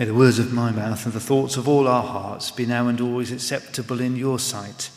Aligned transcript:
May 0.00 0.06
the 0.06 0.14
words 0.14 0.38
of 0.38 0.50
my 0.50 0.70
mouth 0.72 1.04
and 1.04 1.12
the 1.12 1.20
thoughts 1.20 1.58
of 1.58 1.68
all 1.68 1.86
our 1.86 2.02
hearts 2.02 2.50
be 2.50 2.64
now 2.64 2.88
and 2.88 2.98
always 3.02 3.32
acceptable 3.32 4.00
in 4.00 4.16
your 4.16 4.38
sight, 4.38 4.88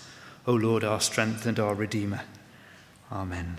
O 0.48 0.54
Lord, 0.54 0.86
our 0.86 1.02
strength 1.02 1.46
and 1.46 1.60
our 1.60 1.76
Redeemer. 1.76 2.22
Amen. 3.12 3.58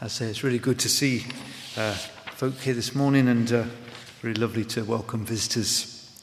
I 0.00 0.08
say 0.08 0.30
it's 0.30 0.42
really 0.42 0.58
good 0.58 0.78
to 0.78 0.88
see 0.88 1.26
uh, 1.76 1.92
folk 2.36 2.54
here 2.54 2.72
this 2.72 2.94
morning 2.94 3.28
and 3.28 3.52
uh, 3.52 3.64
lovely 4.22 4.64
to 4.64 4.82
welcome 4.84 5.26
visitors. 5.26 6.22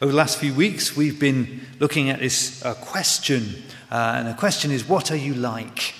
Over 0.00 0.12
the 0.12 0.16
last 0.16 0.38
few 0.38 0.54
weeks, 0.54 0.96
we've 0.96 1.20
been 1.20 1.60
looking 1.78 2.08
at 2.08 2.20
this 2.20 2.64
uh, 2.64 2.72
question, 2.72 3.64
uh, 3.90 4.14
and 4.16 4.28
the 4.28 4.32
question 4.32 4.70
is 4.70 4.88
what 4.88 5.10
are 5.10 5.16
you 5.16 5.34
like? 5.34 5.92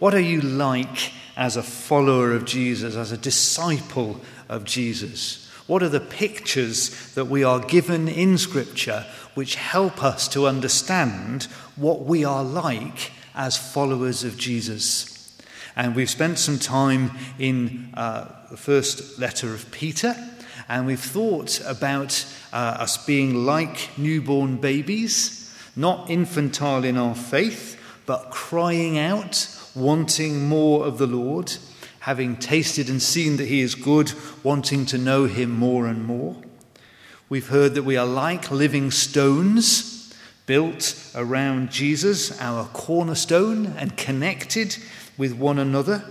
What 0.00 0.12
are 0.12 0.18
you 0.18 0.40
like 0.40 1.12
as 1.38 1.56
a 1.56 1.62
follower 1.62 2.32
of 2.32 2.44
Jesus, 2.44 2.96
as 2.96 3.12
a 3.12 3.16
disciple 3.16 4.20
of 4.48 4.64
Jesus? 4.64 5.48
What 5.68 5.82
are 5.84 5.88
the 5.88 6.00
pictures 6.00 7.14
that 7.14 7.26
we 7.26 7.44
are 7.44 7.60
given 7.60 8.08
in 8.08 8.38
Scripture 8.38 9.06
which 9.34 9.54
help 9.54 10.02
us 10.02 10.26
to 10.28 10.48
understand 10.48 11.44
what 11.76 12.04
we 12.04 12.24
are 12.24 12.42
like 12.42 13.12
as 13.36 13.56
followers 13.56 14.24
of 14.24 14.36
Jesus? 14.36 15.38
And 15.76 15.94
we've 15.94 16.10
spent 16.10 16.40
some 16.40 16.58
time 16.58 17.12
in 17.38 17.90
uh, 17.94 18.26
the 18.50 18.56
first 18.56 19.20
letter 19.20 19.54
of 19.54 19.70
Peter, 19.70 20.16
and 20.68 20.86
we've 20.86 20.98
thought 20.98 21.60
about 21.64 22.26
uh, 22.52 22.78
us 22.80 23.06
being 23.06 23.46
like 23.46 23.96
newborn 23.96 24.56
babies, 24.56 25.54
not 25.76 26.10
infantile 26.10 26.82
in 26.82 26.96
our 26.96 27.14
faith, 27.14 27.80
but 28.06 28.30
crying 28.30 28.98
out, 28.98 29.57
wanting 29.78 30.48
more 30.48 30.86
of 30.86 30.98
the 30.98 31.06
Lord, 31.06 31.56
having 32.00 32.36
tasted 32.36 32.88
and 32.88 33.00
seen 33.00 33.36
that 33.36 33.48
He 33.48 33.60
is 33.60 33.74
good, 33.74 34.12
wanting 34.42 34.86
to 34.86 34.98
know 34.98 35.26
Him 35.26 35.50
more 35.50 35.86
and 35.86 36.04
more. 36.04 36.36
We've 37.28 37.48
heard 37.48 37.74
that 37.74 37.82
we 37.82 37.96
are 37.96 38.06
like 38.06 38.50
living 38.50 38.90
stones 38.90 40.14
built 40.46 41.12
around 41.14 41.70
Jesus, 41.70 42.40
our 42.40 42.64
cornerstone, 42.72 43.66
and 43.66 43.96
connected 43.96 44.76
with 45.18 45.34
one 45.34 45.58
another 45.58 46.02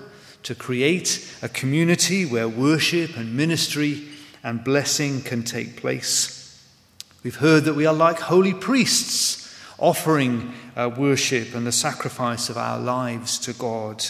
to 0.44 0.54
create 0.54 1.36
a 1.42 1.50
community 1.50 2.26
where 2.26 2.48
worship 2.48 3.18
and 3.18 3.36
ministry 3.36 4.08
and 4.44 4.64
blessing 4.64 5.22
can 5.22 5.44
take 5.44 5.76
place. 5.76 6.38
We've 7.24 7.36
heard 7.36 7.66
that 7.66 7.74
we 7.74 7.86
are 7.86 7.94
like 7.94 8.20
holy 8.20 8.54
priests, 8.54 9.47
offering 9.78 10.54
uh, 10.76 10.90
worship 10.98 11.54
and 11.54 11.66
the 11.66 11.72
sacrifice 11.72 12.50
of 12.50 12.58
our 12.58 12.80
lives 12.80 13.38
to 13.40 13.54
God. 13.54 14.04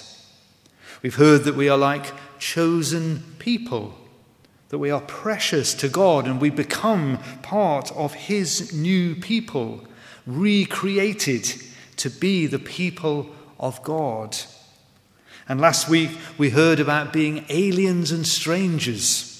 We've 1.02 1.16
heard 1.16 1.44
that 1.44 1.56
we 1.56 1.70
are 1.70 1.78
like 1.78 2.14
chosen 2.40 3.24
people, 3.40 3.98
that 4.70 4.78
we 4.78 4.92
are 4.92 5.02
precious 5.02 5.74
to 5.76 5.90
God 5.90 6.26
and 6.26 6.42
we 6.42 6.50
become 6.50 7.20
part 7.42 7.92
of 7.92 8.14
His 8.14 8.74
new 8.74 9.16
people, 9.16 9.86
recreated 10.26 11.46
to 11.98 12.10
be 12.10 12.48
the 12.48 12.60
people 12.60 13.30
of 13.60 13.82
God. 13.84 14.38
And 15.50 15.62
last 15.62 15.90
week 15.90 16.12
we 16.38 16.50
heard 16.50 16.80
about 16.80 17.14
being 17.14 17.46
aliens 17.50 18.12
and 18.12 18.26
strangers 18.26 19.38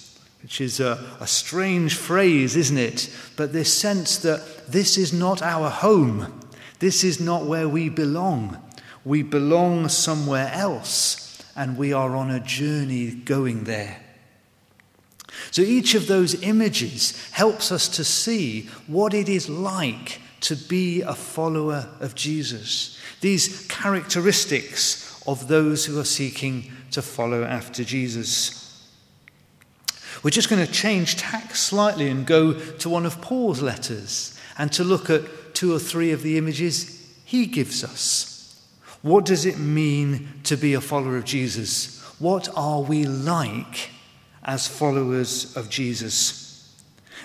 which 0.48 0.62
is 0.62 0.80
a, 0.80 1.04
a, 1.20 1.28
strange 1.28 1.96
phrase, 1.96 2.56
isn't 2.56 2.78
it? 2.78 3.14
But 3.36 3.52
this 3.52 3.74
sense 3.74 4.18
that 4.20 4.42
this 4.68 4.98
is 4.98 5.14
not 5.14 5.42
our 5.42 5.70
home, 5.70 6.40
this 6.80 7.04
is 7.04 7.20
not 7.20 7.46
where 7.46 7.68
we 7.68 7.90
belong. 7.90 8.62
We 9.06 9.24
belong 9.24 9.88
somewhere 9.88 10.52
else, 10.54 11.42
and 11.56 11.78
we 11.78 11.94
are 11.94 12.16
on 12.16 12.30
a 12.30 12.42
journey 12.42 13.12
going 13.12 13.64
there. 13.64 14.02
So 15.52 15.62
each 15.62 15.96
of 15.96 16.08
those 16.08 16.42
images 16.44 17.30
helps 17.32 17.72
us 17.72 17.88
to 17.90 18.04
see 18.04 18.70
what 18.88 19.14
it 19.14 19.30
is 19.30 19.48
like 19.48 20.22
to 20.42 20.56
be 20.56 21.02
a 21.02 21.14
follower 21.14 21.88
of 22.00 22.16
Jesus. 22.16 23.00
These 23.22 23.66
characteristics 23.68 25.24
of 25.26 25.48
those 25.48 25.86
who 25.86 26.00
are 26.00 26.06
seeking 26.06 26.72
to 26.92 27.02
follow 27.02 27.44
after 27.44 27.84
Jesus. 27.84 28.88
We're 30.24 30.32
just 30.32 30.50
going 30.50 30.66
to 30.66 30.72
change 30.72 31.18
tack 31.18 31.56
slightly 31.56 32.10
and 32.10 32.26
go 32.26 32.54
to 32.54 32.90
one 32.90 33.06
of 33.06 33.22
Paul's 33.22 33.62
letters 33.62 34.37
and 34.58 34.72
to 34.74 34.84
look 34.84 35.10
at 35.10 35.54
two 35.54 35.74
or 35.74 35.80
three 35.80 36.12
of 36.12 36.24
the 36.24 36.38
images 36.38 37.14
he 37.26 37.46
gives 37.46 37.84
us. 37.84 38.66
What 39.02 39.26
does 39.26 39.46
it 39.46 39.60
mean 39.60 40.28
to 40.44 40.56
be 40.56 40.74
a 40.74 40.82
follower 40.82 41.18
of 41.18 41.26
Jesus? 41.26 42.02
What 42.20 42.50
are 42.56 42.82
we 42.82 43.06
like 43.06 43.90
as 44.44 44.68
followers 44.68 45.56
of 45.56 45.70
Jesus? 45.70 46.74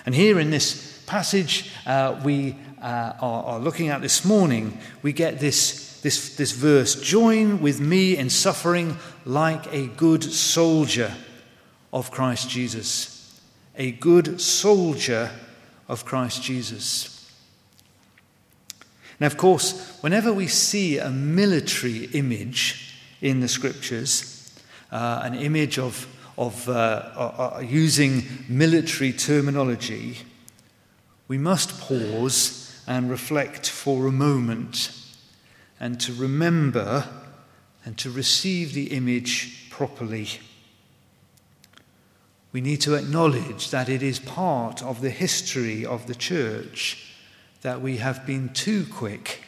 And 0.05 0.13
here 0.13 0.39
in 0.39 0.51
this 0.51 1.03
passage 1.05 1.71
uh, 1.85 2.19
we 2.23 2.55
uh, 2.81 3.13
are, 3.19 3.43
are 3.45 3.59
looking 3.59 3.89
at 3.89 4.01
this 4.01 4.25
morning, 4.25 4.77
we 5.01 5.13
get 5.13 5.39
this, 5.39 6.01
this, 6.01 6.35
this 6.35 6.51
verse 6.51 6.95
Join 6.95 7.61
with 7.61 7.79
me 7.79 8.17
in 8.17 8.29
suffering 8.29 8.97
like 9.25 9.73
a 9.73 9.87
good 9.87 10.23
soldier 10.23 11.13
of 11.93 12.11
Christ 12.11 12.49
Jesus, 12.49 13.41
a 13.77 13.91
good 13.91 14.41
soldier 14.41 15.31
of 15.87 16.03
Christ 16.03 16.43
Jesus. 16.43 17.12
Now, 19.23 19.27
of 19.27 19.37
course, 19.37 19.97
whenever 20.01 20.33
we 20.33 20.47
see 20.47 20.97
a 20.97 21.09
military 21.09 22.07
image 22.07 22.93
in 23.21 23.39
the 23.39 23.47
scriptures, 23.47 24.53
uh, 24.91 25.21
an 25.23 25.33
image 25.33 25.79
of, 25.79 26.07
of 26.37 26.67
uh, 26.67 26.73
uh, 26.73 27.53
uh 27.55 27.59
using 27.61 28.23
military 28.49 29.13
terminology, 29.13 30.17
we 31.29 31.37
must 31.37 31.79
pause 31.79 32.83
and 32.85 33.09
reflect 33.09 33.69
for 33.69 34.07
a 34.07 34.11
moment 34.11 34.91
and 35.79 36.01
to 36.01 36.13
remember 36.15 37.07
and 37.85 37.97
to 37.99 38.11
receive 38.11 38.73
the 38.73 38.87
image 38.87 39.69
properly. 39.69 40.27
We 42.51 42.59
need 42.59 42.81
to 42.81 42.95
acknowledge 42.95 43.69
that 43.69 43.87
it 43.87 44.03
is 44.03 44.19
part 44.19 44.83
of 44.83 44.99
the 44.99 45.11
history 45.11 45.85
of 45.85 46.07
the 46.07 46.15
church 46.15 47.12
that 47.63 47.81
we 47.81 47.97
have 47.97 48.25
been 48.25 48.49
too 48.49 48.85
quick 48.85 49.41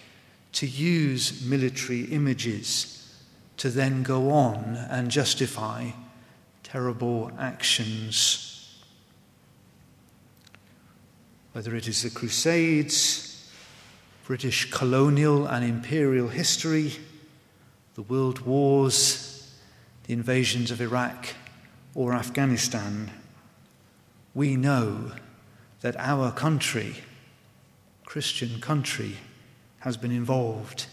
to 0.53 0.65
use 0.65 1.45
military 1.45 2.03
images 2.05 3.13
to 3.57 3.69
then 3.69 4.03
go 4.03 4.31
on 4.31 4.77
and 4.89 5.11
justify 5.11 5.89
terrible 6.63 7.29
actions. 7.37 8.81
Whether 11.51 11.75
it 11.75 11.87
is 11.87 12.03
the 12.03 12.09
Crusades, 12.09 13.51
British 14.25 14.71
colonial 14.71 15.45
and 15.45 15.63
imperial 15.63 16.29
history, 16.29 16.93
the 17.95 18.01
world 18.01 18.39
wars, 18.39 19.53
the 20.07 20.13
invasions 20.13 20.71
of 20.71 20.81
Iraq 20.81 21.35
or 21.93 22.13
Afghanistan, 22.13 23.11
we 24.33 24.55
know 24.55 25.11
that 25.81 25.95
our 25.97 26.31
country, 26.31 26.95
Christian 28.05 28.61
country, 28.61 29.17
has 29.79 29.97
been 29.97 30.11
involved 30.11 30.87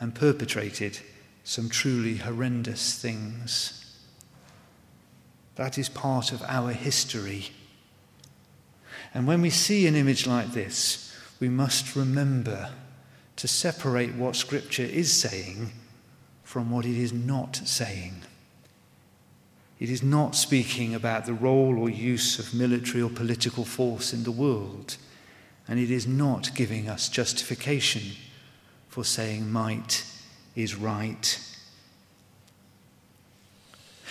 and 0.00 0.14
perpetrated 0.14 0.98
some 1.44 1.68
truly 1.68 2.16
horrendous 2.16 2.98
things. 3.00 3.80
That 5.54 5.78
is 5.78 5.88
part 5.88 6.32
of 6.32 6.42
our 6.42 6.72
history. 6.72 7.50
And 9.12 9.26
when 9.26 9.40
we 9.40 9.50
see 9.50 9.86
an 9.86 9.94
image 9.94 10.26
like 10.26 10.52
this, 10.52 11.14
we 11.38 11.48
must 11.48 11.94
remember 11.94 12.70
to 13.36 13.46
separate 13.46 14.14
what 14.14 14.34
Scripture 14.34 14.82
is 14.82 15.12
saying 15.12 15.72
from 16.42 16.70
what 16.70 16.84
it 16.84 16.96
is 16.96 17.12
not 17.12 17.56
saying. 17.56 18.14
It 19.78 19.90
is 19.90 20.02
not 20.02 20.34
speaking 20.34 20.94
about 20.94 21.26
the 21.26 21.34
role 21.34 21.78
or 21.78 21.90
use 21.90 22.38
of 22.38 22.54
military 22.54 23.02
or 23.02 23.10
political 23.10 23.64
force 23.64 24.12
in 24.12 24.24
the 24.24 24.30
world. 24.30 24.96
And 25.66 25.78
it 25.78 25.90
is 25.90 26.06
not 26.06 26.54
giving 26.54 26.88
us 26.88 27.08
justification 27.08 28.02
for 28.88 29.04
saying 29.04 29.50
might 29.50 30.04
is 30.54 30.76
right. 30.76 31.38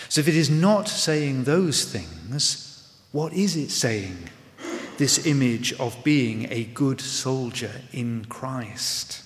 So, 0.08 0.20
if 0.20 0.28
it 0.28 0.36
is 0.36 0.50
not 0.50 0.88
saying 0.88 1.44
those 1.44 1.84
things, 1.84 2.94
what 3.12 3.32
is 3.32 3.56
it 3.56 3.70
saying? 3.70 4.28
This 4.98 5.26
image 5.26 5.72
of 5.74 5.96
being 6.04 6.46
a 6.52 6.64
good 6.64 7.00
soldier 7.00 7.70
in 7.92 8.24
Christ. 8.26 9.22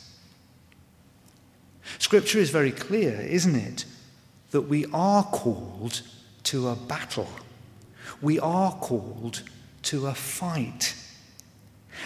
Scripture 1.99 2.39
is 2.39 2.51
very 2.51 2.73
clear, 2.73 3.21
isn't 3.21 3.57
it? 3.57 3.85
That 4.51 4.63
we 4.63 4.87
are 4.93 5.25
called 5.25 6.03
to 6.45 6.69
a 6.69 6.77
battle. 6.77 7.29
We 8.23 8.39
are 8.39 8.73
called 8.73 9.43
to 9.85 10.07
a 10.07 10.15
fight. 10.15 10.95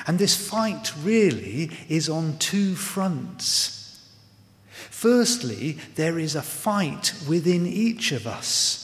And 0.07 0.19
this 0.19 0.37
fight 0.37 0.93
really 1.03 1.71
is 1.89 2.09
on 2.09 2.39
two 2.39 2.75
fronts. 2.75 4.01
Firstly, 4.91 5.79
there 5.95 6.19
is 6.19 6.35
a 6.35 6.43
fight 6.43 7.15
within 7.29 7.67
each 7.67 8.13
of 8.13 8.27
us. 8.27 8.83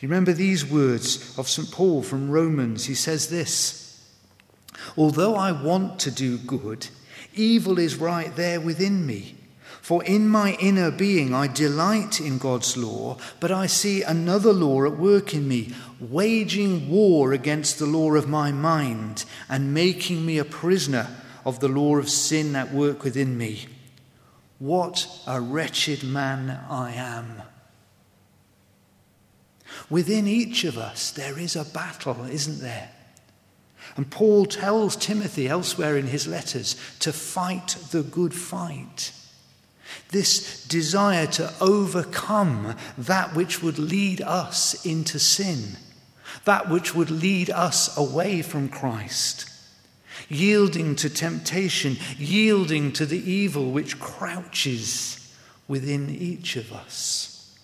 You 0.00 0.08
remember 0.08 0.32
these 0.32 0.64
words 0.64 1.38
of 1.38 1.48
St. 1.48 1.70
Paul 1.70 2.02
from 2.02 2.30
Romans? 2.30 2.86
He 2.86 2.94
says 2.94 3.28
this 3.28 3.80
Although 4.96 5.34
I 5.34 5.52
want 5.52 5.98
to 6.00 6.10
do 6.10 6.38
good, 6.38 6.88
evil 7.34 7.78
is 7.78 7.96
right 7.96 8.34
there 8.34 8.60
within 8.60 9.06
me. 9.06 9.36
For 9.82 10.04
in 10.04 10.28
my 10.28 10.52
inner 10.60 10.90
being 10.90 11.34
I 11.34 11.46
delight 11.46 12.20
in 12.20 12.38
God's 12.38 12.76
law, 12.76 13.16
but 13.40 13.50
I 13.50 13.66
see 13.66 14.02
another 14.02 14.52
law 14.52 14.84
at 14.84 14.98
work 14.98 15.34
in 15.34 15.48
me, 15.48 15.72
waging 15.98 16.90
war 16.90 17.32
against 17.32 17.78
the 17.78 17.86
law 17.86 18.14
of 18.14 18.28
my 18.28 18.52
mind 18.52 19.24
and 19.48 19.74
making 19.74 20.24
me 20.24 20.38
a 20.38 20.44
prisoner 20.44 21.08
of 21.44 21.60
the 21.60 21.68
law 21.68 21.96
of 21.96 22.10
sin 22.10 22.54
at 22.54 22.72
work 22.72 23.02
within 23.02 23.38
me. 23.38 23.66
What 24.58 25.08
a 25.26 25.40
wretched 25.40 26.04
man 26.04 26.60
I 26.68 26.92
am. 26.92 27.42
Within 29.88 30.26
each 30.26 30.64
of 30.64 30.76
us, 30.76 31.10
there 31.10 31.38
is 31.38 31.56
a 31.56 31.64
battle, 31.64 32.26
isn't 32.26 32.60
there? 32.60 32.90
And 33.96 34.10
Paul 34.10 34.44
tells 34.44 34.94
Timothy 34.94 35.48
elsewhere 35.48 35.96
in 35.96 36.06
his 36.06 36.26
letters 36.26 36.76
to 37.00 37.12
fight 37.12 37.76
the 37.90 38.02
good 38.02 38.34
fight. 38.34 39.12
This 40.10 40.64
desire 40.64 41.26
to 41.28 41.52
overcome 41.60 42.74
that 42.98 43.34
which 43.34 43.62
would 43.62 43.78
lead 43.78 44.20
us 44.20 44.84
into 44.84 45.18
sin, 45.18 45.76
that 46.44 46.68
which 46.68 46.94
would 46.94 47.10
lead 47.10 47.50
us 47.50 47.96
away 47.96 48.42
from 48.42 48.68
Christ, 48.68 49.50
yielding 50.28 50.96
to 50.96 51.10
temptation, 51.10 51.96
yielding 52.18 52.92
to 52.92 53.06
the 53.06 53.30
evil 53.30 53.70
which 53.70 54.00
crouches 54.00 55.34
within 55.68 56.10
each 56.10 56.56
of 56.56 56.72
us. 56.72 57.56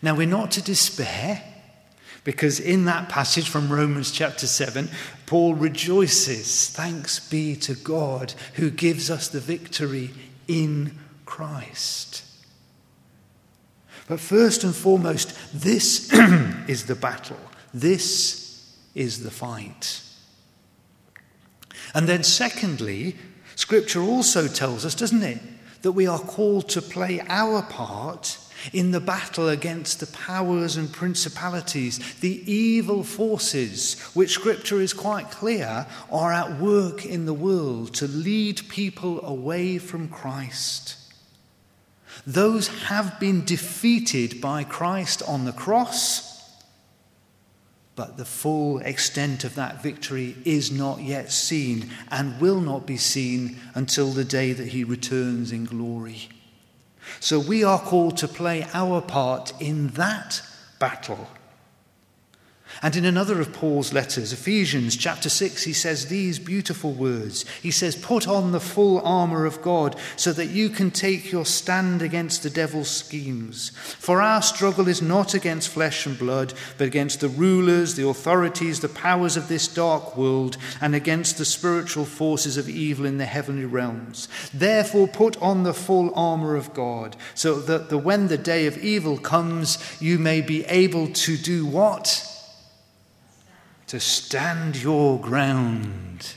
Now, 0.00 0.14
we're 0.14 0.26
not 0.26 0.50
to 0.52 0.62
despair 0.62 1.42
because 2.24 2.58
in 2.58 2.86
that 2.86 3.10
passage 3.10 3.48
from 3.48 3.70
Romans 3.70 4.10
chapter 4.10 4.46
7, 4.46 4.88
Paul 5.26 5.54
rejoices, 5.54 6.70
thanks 6.70 7.20
be 7.28 7.54
to 7.56 7.74
God 7.74 8.32
who 8.54 8.70
gives 8.70 9.10
us 9.10 9.28
the 9.28 9.40
victory 9.40 10.10
in 10.48 10.98
Christ. 11.24 12.24
But 14.06 14.20
first 14.20 14.64
and 14.64 14.74
foremost, 14.74 15.36
this 15.54 16.12
is 16.68 16.86
the 16.86 16.94
battle. 16.94 17.38
This 17.72 18.76
is 18.94 19.22
the 19.22 19.30
fight. 19.30 20.02
And 21.94 22.08
then, 22.08 22.22
secondly, 22.22 23.16
Scripture 23.56 24.02
also 24.02 24.48
tells 24.48 24.84
us, 24.84 24.94
doesn't 24.94 25.22
it, 25.22 25.40
that 25.82 25.92
we 25.92 26.06
are 26.06 26.18
called 26.18 26.68
to 26.70 26.82
play 26.82 27.20
our 27.28 27.62
part 27.62 28.38
in 28.72 28.90
the 28.90 29.00
battle 29.00 29.48
against 29.48 30.00
the 30.00 30.06
powers 30.06 30.76
and 30.76 30.92
principalities, 30.92 32.14
the 32.20 32.42
evil 32.50 33.04
forces, 33.04 34.00
which 34.14 34.32
Scripture 34.32 34.80
is 34.80 34.92
quite 34.92 35.30
clear 35.30 35.86
are 36.10 36.32
at 36.32 36.58
work 36.58 37.04
in 37.04 37.26
the 37.26 37.34
world 37.34 37.94
to 37.94 38.08
lead 38.08 38.68
people 38.68 39.24
away 39.24 39.78
from 39.78 40.08
Christ. 40.08 40.96
Those 42.26 42.68
have 42.84 43.20
been 43.20 43.44
defeated 43.44 44.40
by 44.40 44.64
Christ 44.64 45.22
on 45.26 45.44
the 45.44 45.52
cross, 45.52 46.32
but 47.96 48.16
the 48.16 48.24
full 48.24 48.78
extent 48.78 49.44
of 49.44 49.54
that 49.54 49.82
victory 49.82 50.36
is 50.44 50.72
not 50.72 51.00
yet 51.00 51.30
seen 51.30 51.90
and 52.10 52.40
will 52.40 52.60
not 52.60 52.86
be 52.86 52.96
seen 52.96 53.58
until 53.74 54.10
the 54.10 54.24
day 54.24 54.52
that 54.52 54.68
he 54.68 54.84
returns 54.84 55.52
in 55.52 55.64
glory. 55.64 56.28
So 57.20 57.38
we 57.38 57.64
are 57.64 57.78
called 57.78 58.16
to 58.18 58.28
play 58.28 58.66
our 58.72 59.00
part 59.00 59.52
in 59.60 59.88
that 59.88 60.42
battle 60.78 61.28
and 62.82 62.96
in 62.96 63.04
another 63.04 63.40
of 63.40 63.52
Paul's 63.52 63.92
letters, 63.92 64.32
Ephesians 64.32 64.96
chapter 64.96 65.28
6, 65.28 65.62
he 65.62 65.72
says 65.72 66.06
these 66.06 66.38
beautiful 66.38 66.92
words. 66.92 67.44
He 67.62 67.70
says, 67.70 67.96
Put 67.96 68.26
on 68.26 68.52
the 68.52 68.60
full 68.60 69.00
armour 69.00 69.46
of 69.46 69.62
God 69.62 69.96
so 70.16 70.32
that 70.32 70.46
you 70.46 70.68
can 70.68 70.90
take 70.90 71.30
your 71.30 71.46
stand 71.46 72.02
against 72.02 72.42
the 72.42 72.50
devil's 72.50 72.90
schemes. 72.90 73.70
For 73.70 74.20
our 74.20 74.42
struggle 74.42 74.88
is 74.88 75.00
not 75.00 75.34
against 75.34 75.68
flesh 75.68 76.06
and 76.06 76.18
blood, 76.18 76.54
but 76.78 76.86
against 76.86 77.20
the 77.20 77.28
rulers, 77.28 77.94
the 77.94 78.08
authorities, 78.08 78.80
the 78.80 78.88
powers 78.88 79.36
of 79.36 79.48
this 79.48 79.68
dark 79.68 80.16
world, 80.16 80.56
and 80.80 80.94
against 80.94 81.38
the 81.38 81.44
spiritual 81.44 82.04
forces 82.04 82.56
of 82.56 82.68
evil 82.68 83.06
in 83.06 83.18
the 83.18 83.26
heavenly 83.26 83.64
realms. 83.64 84.28
Therefore, 84.52 85.08
put 85.08 85.40
on 85.40 85.62
the 85.62 85.74
full 85.74 86.12
armour 86.14 86.56
of 86.56 86.74
God 86.74 87.16
so 87.34 87.60
that 87.60 87.88
the, 87.88 87.98
when 87.98 88.28
the 88.28 88.38
day 88.38 88.66
of 88.66 88.78
evil 88.78 89.16
comes, 89.18 89.78
you 90.00 90.18
may 90.18 90.40
be 90.40 90.64
able 90.66 91.08
to 91.08 91.36
do 91.36 91.64
what? 91.66 92.33
To 93.94 94.00
stand 94.00 94.74
your 94.82 95.20
ground. 95.20 96.34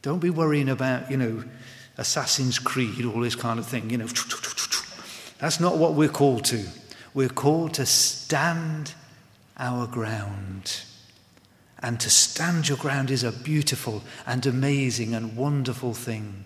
Don't 0.00 0.20
be 0.20 0.30
worrying 0.30 0.68
about, 0.68 1.10
you 1.10 1.16
know, 1.16 1.42
Assassin's 1.98 2.56
Creed, 2.60 3.04
all 3.04 3.20
this 3.20 3.34
kind 3.34 3.58
of 3.58 3.66
thing, 3.66 3.90
you 3.90 3.98
know. 3.98 4.06
That's 5.40 5.58
not 5.58 5.76
what 5.76 5.94
we're 5.94 6.08
called 6.08 6.44
to. 6.44 6.68
We're 7.14 7.28
called 7.28 7.74
to 7.74 7.86
stand 7.86 8.94
our 9.58 9.88
ground. 9.88 10.82
And 11.80 11.98
to 11.98 12.08
stand 12.08 12.68
your 12.68 12.78
ground 12.78 13.10
is 13.10 13.24
a 13.24 13.32
beautiful 13.32 14.04
and 14.24 14.46
amazing 14.46 15.14
and 15.14 15.36
wonderful 15.36 15.94
thing. 15.94 16.44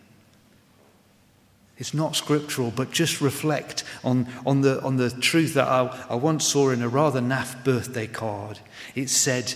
It's 1.79 1.95
not 1.95 2.17
scriptural, 2.17 2.73
but 2.73 2.91
just 2.91 3.21
reflect 3.21 3.85
on, 4.03 4.27
on, 4.45 4.63
the, 4.63 4.83
on 4.83 4.97
the 4.97 5.11
truth 5.11 5.55
that 5.55 5.69
I, 5.69 6.07
I 6.11 6.17
once 6.17 6.45
saw 6.45 6.71
in 6.71 6.83
a 6.83 6.89
rather 6.89 7.21
naff 7.21 7.63
birthday 7.65 8.09
card. 8.09 8.59
It 8.97 9.09
said, 9.09 9.55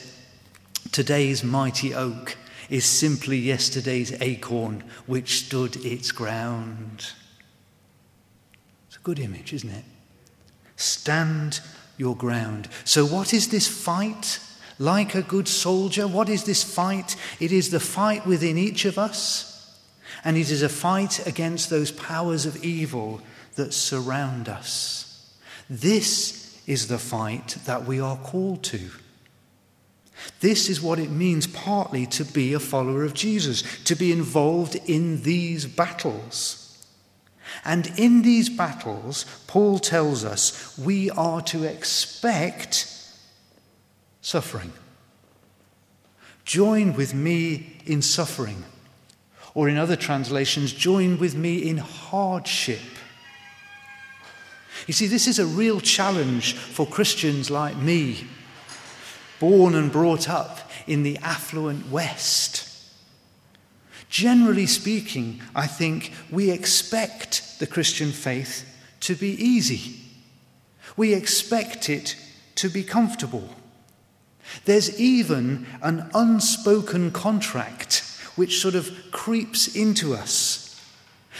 Today's 0.93 1.43
mighty 1.43 1.93
oak 1.93 2.37
is 2.71 2.85
simply 2.85 3.39
yesterday's 3.39 4.13
acorn 4.21 4.85
which 5.07 5.47
stood 5.47 5.85
its 5.85 6.13
ground. 6.13 7.11
It's 8.87 8.97
a 8.97 9.01
good 9.03 9.19
image, 9.19 9.53
isn't 9.53 9.71
it? 9.71 9.85
Stand 10.77 11.61
your 11.97 12.15
ground. 12.15 12.69
So, 12.85 13.05
what 13.05 13.35
is 13.35 13.49
this 13.49 13.67
fight? 13.67 14.39
Like 14.79 15.15
a 15.15 15.23
good 15.23 15.49
soldier, 15.49 16.08
what 16.08 16.29
is 16.29 16.44
this 16.44 16.63
fight? 16.65 17.17
It 17.41 17.53
is 17.53 17.70
the 17.70 17.81
fight 17.81 18.27
within 18.27 18.58
each 18.58 18.85
of 18.85 18.96
us 18.96 19.52
and 20.24 20.36
it 20.36 20.50
is 20.50 20.62
a 20.62 20.69
fight 20.69 21.26
against 21.26 21.70
those 21.70 21.91
powers 21.91 22.46
of 22.46 22.64
evil 22.64 23.20
that 23.56 23.74
surround 23.74 24.48
us. 24.48 25.34
This 25.69 26.62
is 26.67 26.88
the 26.88 26.98
fight 26.98 27.56
that 27.64 27.84
we 27.84 28.00
are 28.00 28.17
called 28.17 28.62
to. 28.64 28.91
This 30.41 30.69
is 30.69 30.81
what 30.81 30.98
it 30.98 31.10
means 31.10 31.46
partly 31.46 32.06
to 32.06 32.24
be 32.24 32.52
a 32.52 32.60
follower 32.60 33.05
of 33.05 33.14
Jesus, 33.14 33.62
to 33.84 33.94
be 33.94 34.12
involved 34.12 34.76
in 34.86 35.22
these 35.22 35.67
battles. 35.67 36.58
And 37.64 37.93
in 37.98 38.22
these 38.22 38.48
battles, 38.48 39.24
Paul 39.46 39.79
tells 39.79 40.24
us 40.24 40.79
we 40.79 41.10
are 41.10 41.41
to 41.43 41.64
expect 41.64 42.86
suffering. 44.20 44.72
Join 46.44 46.94
with 46.94 47.14
me 47.14 47.81
in 47.84 48.02
suffering. 48.02 48.64
Or 49.55 49.69
in 49.69 49.77
other 49.77 49.97
translations, 49.97 50.73
join 50.73 51.19
with 51.19 51.35
me 51.35 51.69
in 51.69 51.79
hardship. 51.79 52.81
You 54.87 54.94
see, 54.94 55.06
this 55.06 55.29
is 55.29 55.39
a 55.39 55.47
real 55.47 55.81
challenge 55.81 56.55
for 56.55 56.87
Christians 56.87 57.51
like 57.51 57.77
me, 57.77 58.27
born 59.39 59.75
and 59.75 59.93
brought 59.93 60.29
up 60.29 60.71
in 60.87 61.03
the 61.03 61.19
affluent 61.19 61.91
West. 61.91 62.69
Generally 64.09 64.67
speaking, 64.67 65.41
I 65.55 65.67
think 65.67 66.13
we 66.31 66.51
expect 66.51 67.59
the 67.59 67.67
Christian 67.67 68.11
faith 68.11 68.69
to 69.01 69.15
be 69.15 69.31
easy. 69.43 70.01
We 70.97 71.15
expect 71.15 71.89
it 71.89 72.17
to 72.56 72.69
be 72.69 72.82
comfortable. 72.82 73.49
There's 74.65 75.01
even 75.01 75.67
an 75.81 76.11
unspoken 76.15 77.11
contract 77.11 78.12
which 78.36 78.60
sort 78.60 78.74
of 78.74 78.91
creeps 79.10 79.74
into 79.74 80.15
us. 80.15 80.62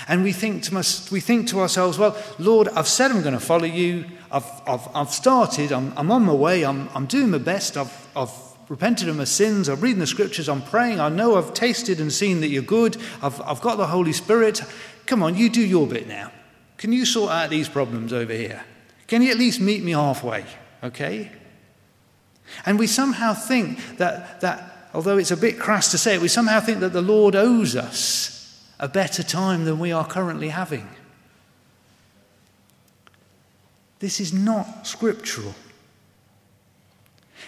And 0.09 0.23
we 0.23 0.33
think, 0.33 0.63
to 0.65 0.79
us, 0.79 1.11
we 1.11 1.21
think 1.21 1.49
to 1.49 1.61
ourselves, 1.61 1.99
well, 1.99 2.17
Lord, 2.39 2.69
I've 2.69 2.89
said 2.89 3.11
I'm 3.11 3.23
going 3.23 3.35
to 3.35 3.41
follow 3.41 3.67
you. 3.67 4.07
I've, 4.31 4.51
I've, 4.67 4.89
I've 4.95 5.11
started. 5.11 5.71
I'm, 5.71 5.93
I'm 5.97 6.11
on 6.11 6.25
my 6.25 6.33
way. 6.33 6.65
I'm, 6.65 6.89
I'm 6.95 7.07
doing 7.07 7.31
my 7.31 7.39
best. 7.39 7.77
I've, 7.77 8.09
I've 8.17 8.33
repented 8.69 9.09
of 9.09 9.17
my 9.17 9.25
sins. 9.25 9.69
I'm 9.69 9.81
reading 9.81 10.01
the 10.01 10.07
scriptures. 10.07 10.49
I'm 10.49 10.63
praying. 10.63 10.99
I 10.99 11.09
know 11.09 11.37
I've 11.37 11.53
tasted 11.53 12.01
and 12.01 12.13
seen 12.13 12.41
that 12.41 12.49
you're 12.49 12.63
good. 12.63 12.97
I've, 13.23 13.41
I've 13.43 13.61
got 13.61 13.77
the 13.77 13.87
Holy 13.87 14.13
Spirit. 14.13 14.63
Come 15.07 15.23
on, 15.23 15.37
you 15.37 15.51
do 15.51 15.61
your 15.61 15.87
bit 15.87 16.09
now. 16.09 16.33
Can 16.79 16.93
you 16.93 17.05
sort 17.05 17.31
out 17.31 17.51
these 17.51 17.69
problems 17.69 18.13
over 18.13 18.33
here? 18.33 18.65
Can 19.07 19.23
you 19.23 19.31
at 19.31 19.37
least 19.37 19.61
meet 19.61 19.85
me 19.85 19.93
halfway? 19.93 20.45
Okay? 20.83 21.31
And 22.65 22.79
we 22.79 22.87
somehow 22.87 23.35
think 23.35 23.99
that, 23.99 24.41
that 24.41 24.72
although 24.95 25.19
it's 25.19 25.31
a 25.31 25.37
bit 25.37 25.59
crass 25.59 25.91
to 25.91 25.99
say 25.99 26.15
it, 26.15 26.21
we 26.21 26.29
somehow 26.29 26.61
think 26.61 26.81
that 26.81 26.93
the 26.93 27.03
Lord 27.03 27.35
owes 27.35 27.77
us 27.77 28.69
a 28.79 28.89
better 28.89 29.23
time 29.23 29.65
than 29.65 29.79
we 29.79 29.93
are 29.93 30.07
currently 30.07 30.49
having. 30.49 30.89
This 34.01 34.19
is 34.19 34.33
not 34.33 34.87
scriptural. 34.87 35.55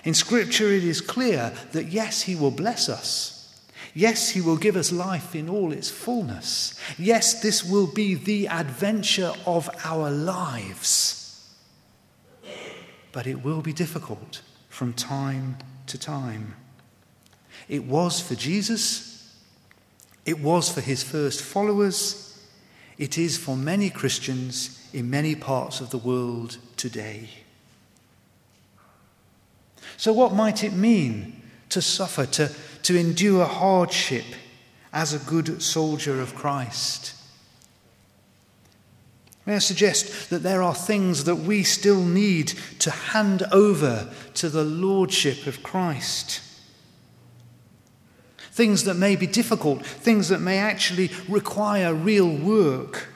In 0.04 0.14
Scripture, 0.14 0.70
it 0.72 0.84
is 0.84 1.00
clear 1.00 1.52
that 1.72 1.86
yes, 1.86 2.22
He 2.22 2.36
will 2.36 2.52
bless 2.52 2.88
us. 2.88 3.64
Yes, 3.94 4.30
He 4.30 4.40
will 4.40 4.56
give 4.56 4.76
us 4.76 4.92
life 4.92 5.34
in 5.34 5.48
all 5.48 5.72
its 5.72 5.90
fullness. 5.90 6.78
Yes, 6.98 7.42
this 7.42 7.64
will 7.64 7.86
be 7.86 8.14
the 8.14 8.48
adventure 8.48 9.32
of 9.46 9.68
our 9.84 10.10
lives. 10.10 11.52
But 13.12 13.26
it 13.26 13.42
will 13.42 13.60
be 13.60 13.72
difficult 13.72 14.42
from 14.68 14.92
time 14.92 15.56
to 15.86 15.98
time. 15.98 16.54
It 17.68 17.84
was 17.84 18.20
for 18.20 18.34
Jesus, 18.34 19.34
it 20.24 20.40
was 20.40 20.70
for 20.70 20.80
His 20.80 21.02
first 21.02 21.42
followers, 21.42 22.44
it 22.98 23.18
is 23.18 23.36
for 23.36 23.56
many 23.56 23.90
Christians 23.90 24.88
in 24.92 25.10
many 25.10 25.34
parts 25.34 25.80
of 25.80 25.90
the 25.90 25.98
world 25.98 26.58
today. 26.76 27.28
So, 29.96 30.12
what 30.12 30.34
might 30.34 30.62
it 30.64 30.72
mean 30.72 31.42
to 31.70 31.80
suffer, 31.80 32.26
to, 32.26 32.52
to 32.82 32.98
endure 32.98 33.44
hardship 33.44 34.24
as 34.92 35.12
a 35.12 35.18
good 35.30 35.62
soldier 35.62 36.20
of 36.20 36.34
Christ? 36.34 37.14
May 39.46 39.56
I 39.56 39.58
suggest 39.58 40.30
that 40.30 40.42
there 40.42 40.62
are 40.62 40.74
things 40.74 41.24
that 41.24 41.36
we 41.36 41.64
still 41.64 42.02
need 42.02 42.48
to 42.78 42.90
hand 42.90 43.42
over 43.52 44.10
to 44.34 44.48
the 44.48 44.64
Lordship 44.64 45.46
of 45.46 45.62
Christ? 45.62 46.40
Things 48.54 48.84
that 48.84 48.94
may 48.94 49.16
be 49.16 49.26
difficult, 49.26 49.84
things 49.84 50.28
that 50.28 50.40
may 50.40 50.58
actually 50.58 51.10
require 51.28 51.92
real 51.92 52.28
work. 52.28 53.08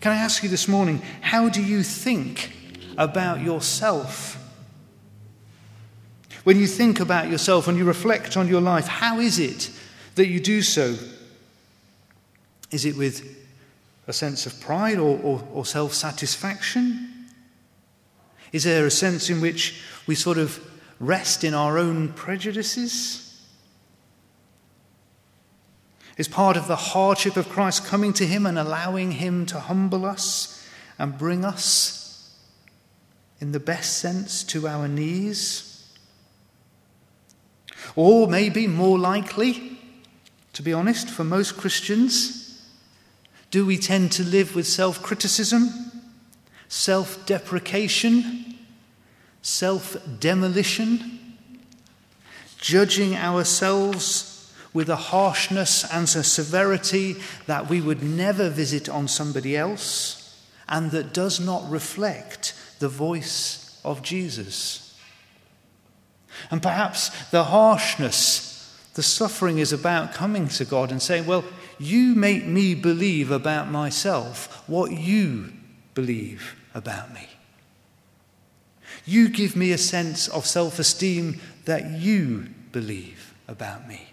Can 0.00 0.12
I 0.12 0.18
ask 0.18 0.44
you 0.44 0.48
this 0.48 0.68
morning, 0.68 1.02
how 1.20 1.48
do 1.48 1.60
you 1.60 1.82
think 1.82 2.52
about 2.96 3.40
yourself? 3.40 4.36
When 6.44 6.60
you 6.60 6.68
think 6.68 7.00
about 7.00 7.28
yourself 7.28 7.66
and 7.66 7.76
you 7.76 7.84
reflect 7.84 8.36
on 8.36 8.46
your 8.46 8.60
life, 8.60 8.86
how 8.86 9.18
is 9.18 9.40
it 9.40 9.72
that 10.14 10.28
you 10.28 10.38
do 10.38 10.62
so? 10.62 10.94
Is 12.70 12.84
it 12.84 12.96
with 12.96 13.36
a 14.06 14.12
sense 14.12 14.46
of 14.46 14.60
pride 14.60 15.00
or, 15.00 15.18
or, 15.24 15.42
or 15.52 15.66
self 15.66 15.92
satisfaction? 15.94 17.26
Is 18.52 18.62
there 18.62 18.86
a 18.86 18.92
sense 18.92 19.28
in 19.28 19.40
which 19.40 19.82
we 20.06 20.14
sort 20.14 20.38
of 20.38 20.64
rest 21.00 21.42
in 21.42 21.52
our 21.52 21.78
own 21.78 22.12
prejudices? 22.12 23.26
Is 26.20 26.28
part 26.28 26.58
of 26.58 26.66
the 26.66 26.76
hardship 26.76 27.38
of 27.38 27.48
Christ 27.48 27.86
coming 27.86 28.12
to 28.12 28.26
Him 28.26 28.44
and 28.44 28.58
allowing 28.58 29.12
Him 29.12 29.46
to 29.46 29.58
humble 29.58 30.04
us 30.04 30.68
and 30.98 31.16
bring 31.16 31.46
us, 31.46 32.36
in 33.40 33.52
the 33.52 33.58
best 33.58 34.00
sense, 34.00 34.44
to 34.44 34.68
our 34.68 34.86
knees? 34.86 35.90
Or 37.96 38.28
maybe 38.28 38.66
more 38.66 38.98
likely, 38.98 39.78
to 40.52 40.62
be 40.62 40.74
honest, 40.74 41.08
for 41.08 41.24
most 41.24 41.56
Christians, 41.56 42.68
do 43.50 43.64
we 43.64 43.78
tend 43.78 44.12
to 44.12 44.22
live 44.22 44.54
with 44.54 44.66
self 44.66 45.02
criticism, 45.02 45.70
self 46.68 47.24
deprecation, 47.24 48.58
self 49.40 49.96
demolition, 50.18 51.38
judging 52.58 53.16
ourselves 53.16 54.29
with 54.72 54.88
a 54.88 54.96
harshness 54.96 55.84
and 55.92 56.04
a 56.04 56.22
severity 56.22 57.16
that 57.46 57.68
we 57.68 57.80
would 57.80 58.02
never 58.02 58.48
visit 58.48 58.88
on 58.88 59.08
somebody 59.08 59.56
else 59.56 60.46
and 60.68 60.90
that 60.92 61.12
does 61.12 61.40
not 61.40 61.68
reflect 61.70 62.54
the 62.78 62.88
voice 62.88 63.80
of 63.84 64.02
Jesus? 64.02 64.98
And 66.50 66.62
perhaps 66.62 67.10
the 67.30 67.44
harshness, 67.44 68.78
the 68.94 69.02
suffering 69.02 69.58
is 69.58 69.72
about 69.72 70.14
coming 70.14 70.48
to 70.48 70.64
God 70.64 70.90
and 70.90 71.02
saying, 71.02 71.26
Well, 71.26 71.44
you 71.78 72.14
make 72.14 72.46
me 72.46 72.74
believe 72.74 73.30
about 73.30 73.70
myself 73.70 74.62
what 74.68 74.92
you 74.92 75.52
believe 75.94 76.54
about 76.74 77.12
me. 77.12 77.28
You 79.04 79.28
give 79.28 79.56
me 79.56 79.72
a 79.72 79.78
sense 79.78 80.28
of 80.28 80.46
self 80.46 80.78
esteem 80.78 81.40
that 81.64 81.90
you 81.90 82.48
believe 82.72 83.34
about 83.48 83.88
me. 83.88 84.09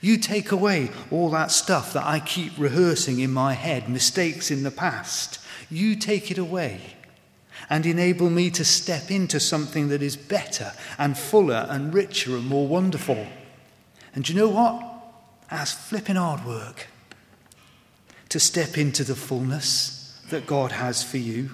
You 0.00 0.16
take 0.16 0.52
away 0.52 0.90
all 1.10 1.30
that 1.30 1.50
stuff 1.50 1.92
that 1.92 2.06
I 2.06 2.20
keep 2.20 2.52
rehearsing 2.58 3.20
in 3.20 3.32
my 3.32 3.52
head, 3.52 3.88
mistakes 3.88 4.50
in 4.50 4.62
the 4.62 4.70
past. 4.70 5.38
You 5.70 5.96
take 5.96 6.30
it 6.30 6.38
away 6.38 6.80
and 7.68 7.86
enable 7.86 8.30
me 8.30 8.50
to 8.50 8.64
step 8.64 9.10
into 9.10 9.38
something 9.38 9.88
that 9.88 10.02
is 10.02 10.16
better 10.16 10.72
and 10.98 11.16
fuller 11.16 11.66
and 11.68 11.92
richer 11.94 12.36
and 12.36 12.46
more 12.46 12.66
wonderful. 12.66 13.26
And 14.14 14.28
you 14.28 14.34
know 14.34 14.48
what? 14.48 14.84
That's 15.50 15.72
flipping 15.72 16.16
hard 16.16 16.44
work 16.44 16.88
to 18.30 18.40
step 18.40 18.78
into 18.78 19.04
the 19.04 19.14
fullness 19.14 20.20
that 20.30 20.46
God 20.46 20.72
has 20.72 21.02
for 21.02 21.18
you, 21.18 21.50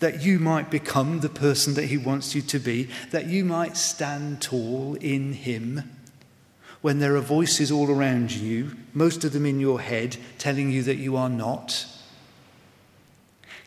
that 0.00 0.22
you 0.22 0.38
might 0.38 0.70
become 0.70 1.20
the 1.20 1.28
person 1.28 1.74
that 1.74 1.86
He 1.86 1.96
wants 1.96 2.34
you 2.34 2.42
to 2.42 2.58
be, 2.58 2.88
that 3.10 3.26
you 3.26 3.44
might 3.44 3.76
stand 3.76 4.40
tall 4.40 4.94
in 5.00 5.32
Him. 5.32 5.97
When 6.80 7.00
there 7.00 7.16
are 7.16 7.20
voices 7.20 7.72
all 7.72 7.90
around 7.90 8.30
you, 8.30 8.76
most 8.94 9.24
of 9.24 9.32
them 9.32 9.44
in 9.44 9.58
your 9.58 9.80
head, 9.80 10.16
telling 10.38 10.70
you 10.70 10.82
that 10.84 10.96
you 10.96 11.16
are 11.16 11.28
not, 11.28 11.86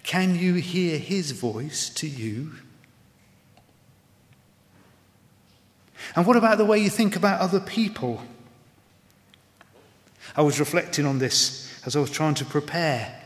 can 0.03 0.36
you 0.36 0.56
hear 0.56 0.98
his 0.98 1.32
voice 1.32 1.89
to 1.89 2.08
you? 2.08 2.53
And 6.15 6.25
what 6.25 6.38
about 6.38 6.58
the 6.58 6.65
way 6.65 6.80
you 6.80 6.89
think 6.89 7.15
about 7.15 7.39
other 7.39 7.60
people? 7.60 8.22
I 10.36 10.41
was 10.41 10.60
reflecting 10.60 11.06
on 11.06 11.20
this 11.20 11.82
as 11.86 11.96
I 11.96 12.00
was 12.00 12.12
trying 12.12 12.36
to 12.36 12.46
prepare. 12.46 13.18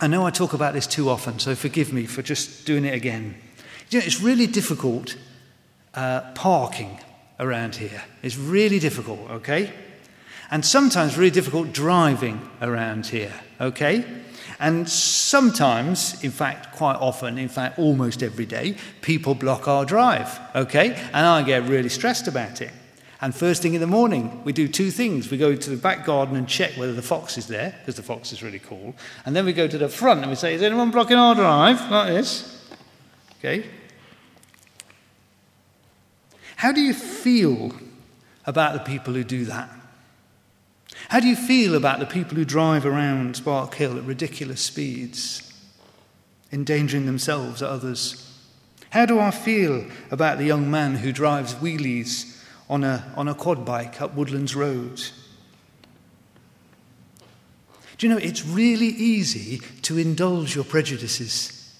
I 0.00 0.06
know 0.06 0.26
I 0.26 0.30
talk 0.30 0.54
about 0.54 0.72
this 0.72 0.86
too 0.86 1.10
often, 1.10 1.38
so 1.38 1.54
forgive 1.54 1.92
me 1.92 2.06
for 2.06 2.22
just 2.22 2.66
doing 2.66 2.84
it 2.84 2.94
again. 2.94 3.36
You 3.90 4.00
know, 4.00 4.06
it's 4.06 4.20
really 4.20 4.46
difficult 4.46 5.16
uh, 5.94 6.32
parking 6.34 6.98
around 7.40 7.76
here. 7.76 8.02
It's 8.22 8.36
really 8.36 8.78
difficult, 8.78 9.28
okay? 9.30 9.72
And 10.50 10.64
sometimes 10.64 11.16
really 11.16 11.30
difficult 11.30 11.72
driving 11.72 12.48
around 12.60 13.06
here, 13.06 13.32
okay? 13.60 14.04
And 14.58 14.88
sometimes, 14.88 16.22
in 16.22 16.30
fact, 16.30 16.72
quite 16.76 16.96
often, 16.96 17.38
in 17.38 17.48
fact, 17.48 17.78
almost 17.78 18.22
every 18.22 18.46
day, 18.46 18.76
people 19.00 19.34
block 19.34 19.66
our 19.66 19.84
drive, 19.84 20.38
okay? 20.54 20.94
And 21.14 21.26
I 21.26 21.42
get 21.42 21.64
really 21.64 21.88
stressed 21.88 22.28
about 22.28 22.60
it. 22.60 22.70
And 23.22 23.34
first 23.34 23.62
thing 23.62 23.74
in 23.74 23.80
the 23.80 23.86
morning, 23.86 24.42
we 24.44 24.52
do 24.52 24.66
two 24.66 24.90
things. 24.90 25.30
We 25.30 25.36
go 25.36 25.54
to 25.54 25.70
the 25.70 25.76
back 25.76 26.06
garden 26.06 26.36
and 26.36 26.48
check 26.48 26.72
whether 26.72 26.94
the 26.94 27.02
fox 27.02 27.36
is 27.36 27.46
there, 27.46 27.74
because 27.80 27.96
the 27.96 28.02
fox 28.02 28.32
is 28.32 28.42
really 28.42 28.58
cool. 28.58 28.94
And 29.26 29.36
then 29.36 29.44
we 29.44 29.52
go 29.52 29.68
to 29.68 29.78
the 29.78 29.88
front 29.88 30.20
and 30.20 30.30
we 30.30 30.36
say, 30.36 30.54
Is 30.54 30.62
anyone 30.62 30.90
blocking 30.90 31.18
our 31.18 31.34
drive? 31.34 31.90
Like 31.90 32.08
this. 32.08 32.64
Okay? 33.38 33.66
How 36.60 36.72
do 36.72 36.82
you 36.82 36.92
feel 36.92 37.72
about 38.44 38.74
the 38.74 38.80
people 38.80 39.14
who 39.14 39.24
do 39.24 39.46
that? 39.46 39.70
How 41.08 41.18
do 41.18 41.26
you 41.26 41.34
feel 41.34 41.74
about 41.74 42.00
the 42.00 42.04
people 42.04 42.36
who 42.36 42.44
drive 42.44 42.84
around 42.84 43.34
Sparkhill 43.34 43.96
at 43.96 44.04
ridiculous 44.04 44.60
speeds, 44.60 45.54
endangering 46.52 47.06
themselves 47.06 47.62
or 47.62 47.68
others? 47.68 48.38
How 48.90 49.06
do 49.06 49.18
I 49.18 49.30
feel 49.30 49.86
about 50.10 50.36
the 50.36 50.44
young 50.44 50.70
man 50.70 50.96
who 50.96 51.12
drives 51.12 51.54
wheelies 51.54 52.44
on 52.68 52.84
a, 52.84 53.10
on 53.16 53.26
a 53.26 53.34
quad 53.34 53.64
bike 53.64 54.02
up 54.02 54.14
Woodlands 54.14 54.54
Road? 54.54 55.02
Do 57.96 58.06
you 58.06 58.12
know, 58.12 58.20
it's 58.20 58.44
really 58.44 58.88
easy 58.88 59.62
to 59.80 59.96
indulge 59.96 60.54
your 60.54 60.64
prejudices. 60.64 61.74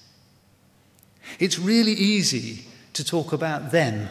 It's 1.37 1.59
really 1.59 1.93
easy 1.93 2.65
to 2.93 3.03
talk 3.03 3.31
about 3.31 3.69
them 3.69 4.09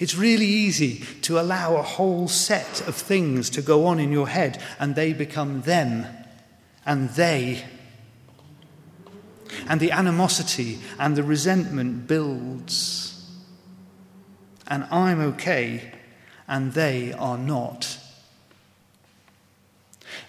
It's 0.00 0.14
really 0.14 0.46
easy 0.46 1.04
to 1.22 1.38
allow 1.38 1.76
a 1.76 1.82
whole 1.82 2.26
set 2.26 2.80
of 2.88 2.96
things 2.96 3.50
to 3.50 3.60
go 3.60 3.84
on 3.84 4.00
in 4.00 4.10
your 4.10 4.28
head 4.28 4.60
and 4.78 4.94
they 4.94 5.12
become 5.12 5.60
them 5.60 6.06
and 6.86 7.10
they. 7.10 7.62
And 9.68 9.78
the 9.78 9.92
animosity 9.92 10.78
and 10.98 11.16
the 11.16 11.22
resentment 11.22 12.06
builds. 12.06 13.30
And 14.66 14.84
I'm 14.90 15.20
okay 15.34 15.92
and 16.48 16.72
they 16.72 17.12
are 17.12 17.36
not. 17.36 17.98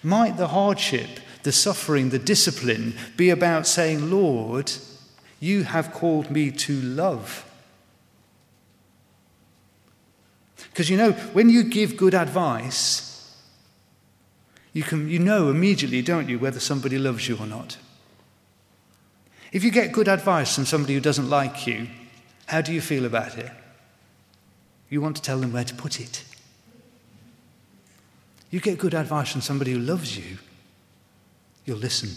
Might 0.02 0.36
the 0.36 0.48
hardship, 0.48 1.08
the 1.44 1.52
suffering, 1.52 2.10
the 2.10 2.18
discipline 2.18 2.94
be 3.16 3.30
about 3.30 3.66
saying, 3.66 4.10
Lord, 4.10 4.70
you 5.40 5.62
have 5.64 5.92
called 5.92 6.30
me 6.30 6.50
to 6.50 6.78
love 6.82 7.48
Because 10.72 10.90
you 10.90 10.96
know, 10.96 11.12
when 11.32 11.48
you 11.48 11.64
give 11.64 11.96
good 11.96 12.14
advice, 12.14 13.08
You, 14.74 14.82
can, 14.82 15.06
you 15.08 15.18
know 15.18 15.50
immediately, 15.50 16.00
don't 16.00 16.30
you, 16.30 16.38
whether 16.38 16.58
somebody 16.58 16.98
loves 16.98 17.28
you 17.28 17.36
or 17.36 17.46
not. 17.46 17.76
If 19.52 19.64
you 19.64 19.70
get 19.70 19.92
good 19.92 20.08
advice 20.08 20.54
from 20.54 20.64
somebody 20.64 20.94
who 20.94 21.00
doesn't 21.00 21.28
like 21.28 21.66
you, 21.66 21.88
how 22.46 22.62
do 22.62 22.72
you 22.72 22.80
feel 22.80 23.04
about 23.04 23.36
it? 23.36 23.50
You 24.88 25.02
want 25.02 25.16
to 25.16 25.22
tell 25.22 25.38
them 25.40 25.52
where 25.52 25.64
to 25.64 25.74
put 25.74 26.00
it. 26.00 26.24
You 28.50 28.60
get 28.60 28.78
good 28.78 28.94
advice 28.94 29.32
from 29.32 29.42
somebody 29.42 29.72
who 29.72 29.78
loves 29.78 30.16
you, 30.16 30.38
you'll 31.66 31.76
listen. 31.76 32.10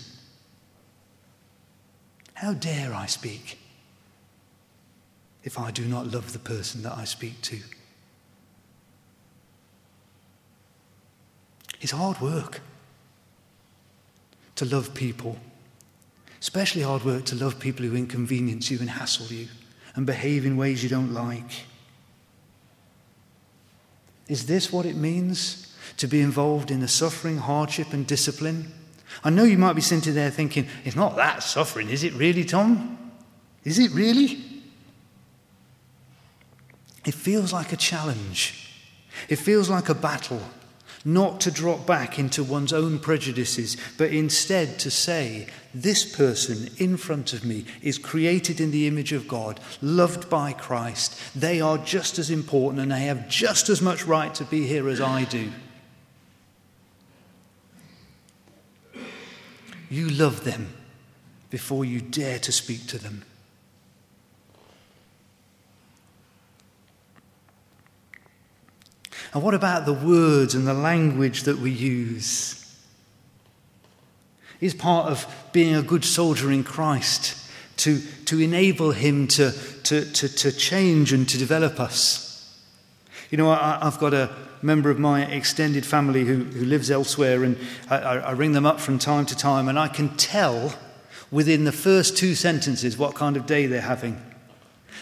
How 2.35 2.53
dare 2.53 2.93
I 2.93 3.07
speak 3.07 3.57
if 5.43 5.59
I 5.59 5.71
do 5.71 5.83
not 5.85 6.07
love 6.07 6.31
the 6.31 6.39
person 6.39 6.83
that 6.83 6.97
I 6.97 7.05
speak 7.05 7.41
to? 7.41 7.57
It's 11.85 11.91
hard 11.91 12.19
work 12.19 12.61
to 14.55 14.65
love 14.65 14.95
people, 14.95 15.37
especially 16.41 16.81
hard 16.81 17.05
work 17.05 17.25
to 17.25 17.35
love 17.35 17.59
people 17.59 17.85
who 17.85 17.95
inconvenience 17.95 18.71
you 18.71 18.79
and 18.79 18.89
hassle 18.89 19.27
you 19.27 19.49
and 19.93 20.03
behave 20.03 20.47
in 20.47 20.57
ways 20.57 20.81
you 20.81 20.89
don't 20.89 21.13
like. 21.13 21.67
Is 24.27 24.47
this 24.47 24.73
what 24.73 24.87
it 24.87 24.95
means 24.95 25.75
to 25.97 26.07
be 26.07 26.21
involved 26.21 26.71
in 26.71 26.79
the 26.79 26.87
suffering, 26.87 27.37
hardship, 27.37 27.93
and 27.93 28.07
discipline? 28.07 28.73
I 29.23 29.29
know 29.29 29.43
you 29.43 29.59
might 29.59 29.73
be 29.73 29.81
sitting 29.81 30.15
there 30.15 30.31
thinking, 30.31 30.67
it's 30.85 30.95
not 30.95 31.15
that 31.17 31.43
suffering, 31.43 31.89
is 31.89 32.03
it 32.03 32.13
really, 32.13 32.45
Tom? 32.45 33.11
Is 33.63 33.77
it 33.77 33.91
really? 33.91 34.43
It 37.05 37.13
feels 37.13 37.53
like 37.53 37.73
a 37.73 37.77
challenge. 37.77 38.71
It 39.29 39.35
feels 39.35 39.69
like 39.69 39.89
a 39.89 39.93
battle, 39.93 40.41
not 41.05 41.39
to 41.41 41.51
drop 41.51 41.85
back 41.85 42.17
into 42.17 42.43
one's 42.43 42.73
own 42.73 42.97
prejudices, 42.97 43.77
but 43.97 44.11
instead 44.11 44.79
to 44.79 44.89
say, 44.89 45.47
This 45.73 46.03
person 46.03 46.69
in 46.77 46.97
front 46.97 47.31
of 47.31 47.45
me 47.45 47.65
is 47.83 47.99
created 47.99 48.59
in 48.59 48.71
the 48.71 48.87
image 48.87 49.13
of 49.13 49.27
God, 49.27 49.59
loved 49.81 50.29
by 50.29 50.51
Christ. 50.51 51.19
They 51.35 51.61
are 51.61 51.77
just 51.77 52.17
as 52.17 52.31
important 52.31 52.81
and 52.81 52.91
they 52.91 53.01
have 53.01 53.29
just 53.29 53.69
as 53.69 53.81
much 53.81 54.05
right 54.05 54.33
to 54.33 54.43
be 54.43 54.65
here 54.65 54.89
as 54.89 54.99
I 54.99 55.25
do. 55.25 55.51
You 59.89 60.09
love 60.09 60.43
them 60.43 60.73
before 61.51 61.85
you 61.85 62.01
dare 62.01 62.39
to 62.39 62.51
speak 62.51 62.87
to 62.87 62.97
them. 62.97 63.23
And 69.35 69.43
what 69.43 69.53
about 69.53 69.85
the 69.85 69.91
words 69.91 70.55
and 70.55 70.65
the 70.65 70.73
language 70.73 71.43
that 71.43 71.57
we 71.57 71.69
use? 71.69 72.73
Is 74.61 74.73
part 74.73 75.11
of 75.11 75.27
being 75.51 75.75
a 75.75 75.81
good 75.81 76.05
soldier 76.05 76.49
in 76.49 76.63
Christ 76.63 77.45
to, 77.77 77.99
to 78.27 78.39
enable 78.39 78.91
Him 78.91 79.27
to, 79.27 79.51
to, 79.83 80.09
to, 80.09 80.29
to 80.29 80.51
change 80.53 81.11
and 81.11 81.27
to 81.27 81.37
develop 81.37 81.81
us. 81.81 82.57
You 83.29 83.37
know, 83.37 83.49
I, 83.49 83.77
have 83.81 83.99
got 83.99 84.13
a 84.13 84.33
member 84.61 84.89
of 84.89 84.99
my 84.99 85.25
extended 85.25 85.85
family 85.85 86.23
who, 86.23 86.45
who 86.45 86.63
lives 86.63 86.89
elsewhere, 86.89 87.43
and 87.43 87.57
I, 87.89 87.97
I 87.97 88.31
ring 88.31 88.53
them 88.53 88.65
up 88.65 88.79
from 88.79 88.97
time 88.97 89.25
to 89.25 89.35
time, 89.35 89.67
and 89.67 89.77
I 89.77 89.89
can 89.89 90.15
tell 90.15 90.73
within 91.29 91.65
the 91.65 91.73
first 91.73 92.15
two 92.15 92.35
sentences 92.35 92.97
what 92.97 93.15
kind 93.15 93.35
of 93.35 93.45
day 93.45 93.65
they're 93.65 93.81
having. 93.81 94.17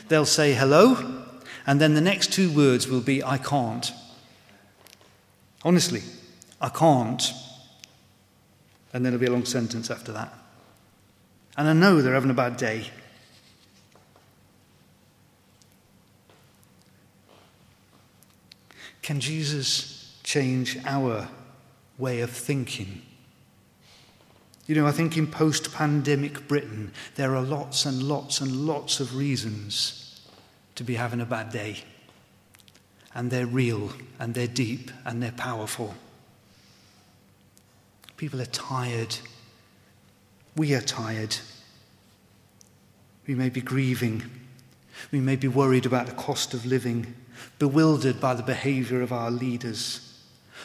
They'll 0.07 0.25
say 0.25 0.55
hello, 0.55 1.23
and 1.67 1.79
then 1.79 1.93
the 1.93 2.01
next 2.01 2.33
two 2.33 2.51
words 2.51 2.87
will 2.87 3.01
be, 3.01 3.23
I 3.23 3.37
can't. 3.37 3.91
Honestly, 5.63 6.01
I 6.59 6.69
can't. 6.69 7.31
And 8.91 9.03
then 9.03 9.13
there'll 9.13 9.19
be 9.19 9.27
a 9.27 9.31
long 9.31 9.45
sentence 9.45 9.89
after 9.89 10.11
that. 10.11 10.33
And 11.57 11.67
I 11.67 11.73
know 11.73 12.01
they're 12.01 12.13
having 12.13 12.31
a 12.31 12.35
bad 12.35 12.57
day. 12.57 12.89
Can 19.01 19.19
Jesus 19.19 20.17
change 20.23 20.77
our 20.85 21.27
way 21.97 22.21
of 22.21 22.29
thinking? 22.29 23.01
You 24.65 24.75
know, 24.75 24.87
I 24.87 24.91
think 24.91 25.17
in 25.17 25.27
post 25.27 25.73
pandemic 25.73 26.47
Britain, 26.47 26.93
there 27.15 27.35
are 27.35 27.41
lots 27.41 27.85
and 27.85 28.01
lots 28.01 28.39
and 28.39 28.65
lots 28.65 28.99
of 28.99 29.15
reasons 29.15 30.21
to 30.75 30.83
be 30.83 30.95
having 30.95 31.19
a 31.19 31.25
bad 31.25 31.51
day 31.51 31.83
and 33.15 33.29
they're 33.29 33.45
real 33.45 33.91
and 34.19 34.33
they're 34.33 34.47
deep 34.47 34.91
and 35.05 35.21
they're 35.21 35.31
powerful. 35.31 35.95
People 38.17 38.41
are 38.41 38.45
tired. 38.45 39.17
We 40.55 40.73
are 40.73 40.81
tired. 40.81 41.35
We 43.27 43.35
may 43.35 43.49
be 43.49 43.61
grieving. 43.61 44.23
We 45.11 45.19
may 45.19 45.35
be 45.35 45.47
worried 45.47 45.85
about 45.85 46.07
the 46.07 46.13
cost 46.13 46.53
of 46.53 46.65
living, 46.65 47.15
bewildered 47.59 48.19
by 48.19 48.33
the 48.33 48.43
behavior 48.43 49.01
of 49.01 49.11
our 49.11 49.31
leaders, 49.31 50.21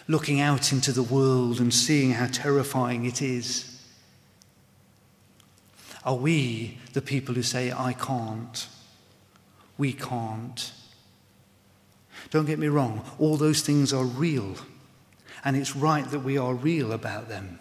looking 0.06 0.40
out 0.40 0.72
into 0.72 0.92
the 0.92 1.02
world 1.02 1.60
and 1.60 1.72
seeing 1.72 2.12
how 2.12 2.26
terrifying 2.26 3.04
it 3.04 3.22
is. 3.22 3.74
Are 6.04 6.16
we 6.16 6.78
the 6.92 7.02
people 7.02 7.34
who 7.34 7.42
say, 7.42 7.72
I 7.72 7.92
can't? 7.92 8.66
We 9.76 9.92
can't. 9.92 10.72
Don't 12.30 12.46
get 12.46 12.58
me 12.58 12.68
wrong, 12.68 13.04
all 13.18 13.36
those 13.36 13.62
things 13.62 13.92
are 13.92 14.04
real, 14.04 14.56
and 15.44 15.56
it's 15.56 15.74
right 15.74 16.08
that 16.10 16.20
we 16.20 16.36
are 16.36 16.54
real 16.54 16.92
about 16.92 17.28
them. 17.28 17.58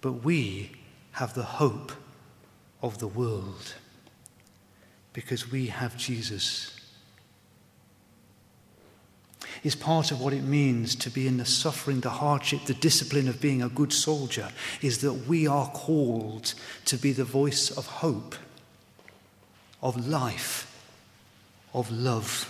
But 0.00 0.24
we 0.24 0.72
have 1.12 1.34
the 1.34 1.42
hope 1.42 1.92
of 2.82 2.98
the 2.98 3.08
world 3.08 3.74
because 5.12 5.50
we 5.50 5.66
have 5.66 5.96
Jesus. 5.96 6.76
Is 9.62 9.74
part 9.74 10.10
of 10.10 10.20
what 10.20 10.32
it 10.32 10.42
means 10.42 10.94
to 10.96 11.10
be 11.10 11.26
in 11.26 11.36
the 11.36 11.44
suffering, 11.44 12.00
the 12.00 12.08
hardship, 12.08 12.64
the 12.64 12.72
discipline 12.72 13.28
of 13.28 13.42
being 13.42 13.60
a 13.60 13.68
good 13.68 13.92
soldier, 13.92 14.48
is 14.80 15.02
that 15.02 15.12
we 15.12 15.46
are 15.46 15.68
called 15.68 16.54
to 16.86 16.96
be 16.96 17.12
the 17.12 17.24
voice 17.24 17.70
of 17.70 17.84
hope, 17.86 18.34
of 19.82 20.08
life, 20.08 20.66
of 21.74 21.90
love. 21.90 22.48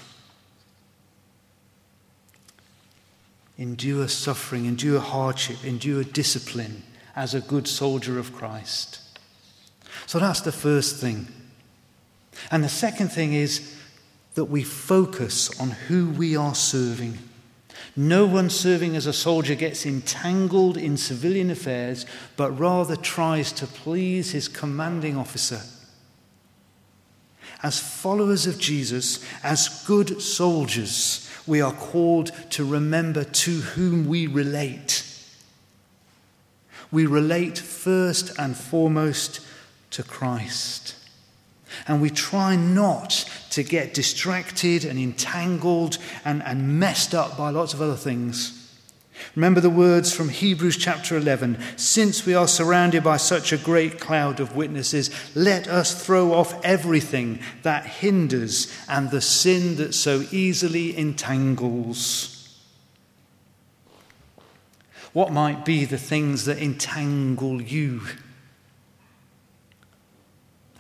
Endure 3.61 4.09
suffering, 4.09 4.64
endure 4.64 5.01
hardship, 5.01 5.62
endure 5.64 6.03
discipline 6.03 6.83
as 7.14 7.35
a 7.35 7.42
good 7.42 7.68
soldier 7.68 8.18
of 8.18 8.33
Christ. 8.33 9.01
So 10.07 10.18
that's 10.18 10.40
the 10.40 10.51
first 10.51 10.96
thing. 10.96 11.29
And 12.51 12.64
the 12.64 12.70
second 12.70 13.09
thing 13.09 13.35
is 13.35 13.77
that 14.35 14.46
we 14.46 14.62
focus 14.62 15.61
on 15.61 15.73
who 15.73 16.09
we 16.09 16.35
are 16.37 16.55
serving. 16.55 17.18
No 17.94 18.25
one 18.25 18.49
serving 18.49 18.96
as 18.96 19.05
a 19.05 19.12
soldier 19.12 19.55
gets 19.55 19.85
entangled 19.85 20.79
in 20.79 20.96
civilian 20.96 21.51
affairs, 21.51 22.07
but 22.38 22.59
rather 22.59 22.96
tries 22.96 23.53
to 23.53 23.66
please 23.66 24.31
his 24.31 24.49
commanding 24.49 25.18
officer. 25.18 25.61
As 27.62 27.79
followers 27.79 28.46
of 28.46 28.59
Jesus, 28.59 29.25
as 29.42 29.85
good 29.87 30.23
soldiers, 30.23 31.29
we 31.46 31.61
are 31.61 31.73
called 31.73 32.33
to 32.51 32.64
remember 32.64 33.25
to 33.25 33.51
whom 33.51 34.07
we 34.07 34.27
relate. 34.27 35.05
We 36.90 37.07
relate 37.07 37.59
first 37.59 38.38
and 38.38 38.57
foremost 38.57 39.40
to 39.90 40.03
Christ. 40.03 40.96
And 41.87 42.01
we 42.01 42.11
try 42.11 42.57
not 42.57 43.25
to 43.51 43.62
get 43.62 43.94
distracted 43.94 44.85
and 44.85 44.99
entangled 44.99 45.99
and, 46.25 46.42
and 46.42 46.81
messed 46.81 47.14
up 47.14 47.37
by 47.37 47.51
lots 47.51 47.75
of 47.75 47.83
other 47.83 47.96
things. 47.96 48.60
Remember 49.37 49.61
the 49.61 49.70
words 49.70 50.12
from 50.12 50.28
Hebrews 50.28 50.76
chapter 50.76 51.16
11 51.16 51.59
Since 51.76 52.26
we 52.26 52.35
are 52.35 52.48
surrounded 52.48 53.04
by 53.04 53.16
such 53.16 53.52
a 53.52 53.59
great 53.59 54.00
cloud 54.00 54.40
of 54.40 54.56
witnesses, 54.56 55.11
let 55.35 55.68
us 55.68 56.04
throw 56.04 56.33
off 56.33 56.59
everything 56.64 57.40
that 57.62 57.87
hinders 57.87 58.72
and 58.88 59.11
the 59.11 59.20
sin 59.20 59.76
that 59.76 59.94
so 59.94 60.24
easily 60.30 60.96
entangles. 60.96 62.37
What 65.12 65.33
might 65.33 65.64
be 65.64 65.85
the 65.85 65.98
things 65.98 66.44
that 66.44 66.59
entangle 66.59 67.61
you? 67.61 68.02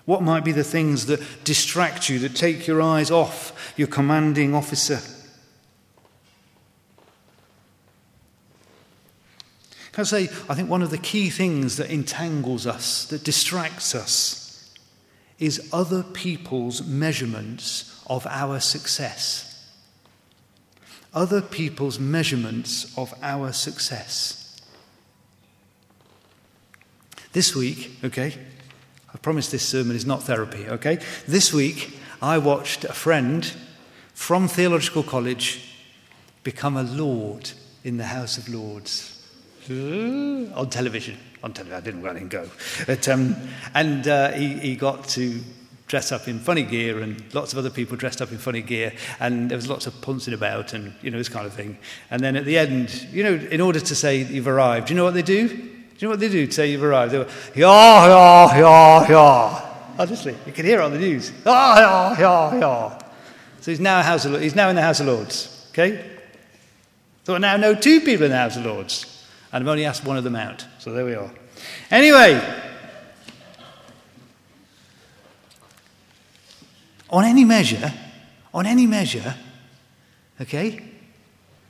What 0.04 0.22
might 0.22 0.44
be 0.44 0.52
the 0.52 0.64
things 0.64 1.06
that 1.06 1.20
distract 1.44 2.08
you, 2.08 2.18
that 2.20 2.34
take 2.34 2.66
your 2.66 2.82
eyes 2.82 3.10
off 3.10 3.74
your 3.76 3.88
commanding 3.88 4.54
officer? 4.54 5.00
Can 9.92 10.02
I 10.02 10.04
say, 10.04 10.22
I 10.48 10.54
think 10.54 10.70
one 10.70 10.82
of 10.82 10.90
the 10.90 10.98
key 10.98 11.30
things 11.30 11.76
that 11.76 11.90
entangles 11.90 12.66
us, 12.66 13.06
that 13.06 13.24
distracts 13.24 13.94
us, 13.94 14.72
is 15.38 15.68
other 15.72 16.02
people's 16.02 16.86
measurements 16.86 18.04
of 18.06 18.26
our 18.26 18.60
success. 18.60 19.46
Other 21.12 21.42
people's 21.42 21.98
measurements 21.98 22.96
of 22.96 23.12
our 23.20 23.52
success. 23.52 24.60
This 27.32 27.56
week, 27.56 27.90
okay, 28.04 28.34
I 29.12 29.18
promise 29.18 29.50
this 29.50 29.66
sermon 29.66 29.96
is 29.96 30.06
not 30.06 30.22
therapy, 30.22 30.68
okay? 30.68 30.98
This 31.26 31.52
week, 31.52 31.98
I 32.22 32.38
watched 32.38 32.84
a 32.84 32.92
friend 32.92 33.50
from 34.14 34.46
Theological 34.46 35.02
College 35.02 35.74
become 36.44 36.76
a 36.76 36.82
Lord 36.82 37.50
in 37.82 37.96
the 37.96 38.04
House 38.04 38.38
of 38.38 38.48
Lords 38.48 39.19
on 39.70 40.68
television. 40.68 41.16
On 41.42 41.52
television, 41.52 41.76
I 41.76 41.80
didn't 41.80 42.02
let 42.02 42.16
him 42.16 42.28
go. 42.28 42.48
But, 42.86 43.08
um, 43.08 43.36
and 43.74 44.06
uh, 44.06 44.32
he, 44.32 44.58
he 44.58 44.76
got 44.76 45.04
to 45.10 45.40
dress 45.86 46.12
up 46.12 46.28
in 46.28 46.38
funny 46.38 46.62
gear 46.62 47.00
and 47.00 47.22
lots 47.34 47.52
of 47.52 47.58
other 47.58 47.68
people 47.68 47.96
dressed 47.96 48.22
up 48.22 48.30
in 48.30 48.38
funny 48.38 48.62
gear 48.62 48.92
and 49.18 49.50
there 49.50 49.56
was 49.56 49.68
lots 49.68 49.88
of 49.88 50.00
pouncing 50.00 50.32
about 50.32 50.72
and 50.72 50.94
you 51.02 51.10
know 51.10 51.18
this 51.18 51.28
kind 51.28 51.44
of 51.44 51.52
thing. 51.52 51.76
And 52.12 52.22
then 52.22 52.36
at 52.36 52.44
the 52.44 52.56
end 52.56 53.08
you 53.10 53.24
know 53.24 53.34
in 53.34 53.60
order 53.60 53.80
to 53.80 53.94
say 53.96 54.22
you've 54.22 54.46
arrived 54.46 54.88
you 54.88 54.94
know 54.94 55.02
what 55.02 55.14
they 55.14 55.22
do? 55.22 55.48
Do 55.48 55.54
you 55.56 56.06
know 56.06 56.10
what 56.10 56.20
they 56.20 56.28
do 56.28 56.46
to 56.46 56.52
say 56.52 56.70
you've 56.70 56.84
arrived? 56.84 57.12
They 57.12 57.18
go 57.18 57.28
yeah 57.56 58.06
yeah 58.06 58.58
yeah 58.60 59.08
yeah 59.10 59.94
honestly 59.98 60.36
you 60.46 60.52
can 60.52 60.64
hear 60.64 60.78
it 60.78 60.84
on 60.84 60.92
the 60.92 60.98
news. 61.00 61.32
Yeah 61.44 61.78
yeah 61.80 62.20
yeah 62.20 62.60
yeah 62.60 62.98
so 63.60 63.72
he's 63.72 63.80
now, 63.80 64.00
House 64.00 64.24
of, 64.24 64.40
he's 64.40 64.54
now 64.54 64.68
in 64.68 64.76
the 64.76 64.82
House 64.82 65.00
of 65.00 65.08
Lords 65.08 65.66
okay? 65.72 66.08
So 67.24 67.36
now 67.36 67.56
know 67.56 67.74
two 67.74 68.00
people 68.00 68.26
in 68.26 68.30
the 68.30 68.38
House 68.38 68.56
of 68.56 68.64
Lords 68.64 69.19
and 69.52 69.64
I've 69.64 69.68
only 69.68 69.84
asked 69.84 70.04
one 70.04 70.16
of 70.16 70.24
them 70.24 70.36
out 70.36 70.66
so 70.78 70.92
there 70.92 71.04
we 71.04 71.14
are 71.14 71.30
anyway 71.90 72.68
on 77.10 77.24
any 77.24 77.44
measure, 77.44 77.92
on 78.54 78.66
any 78.66 78.86
measure, 78.86 79.34
okay, 80.40 80.80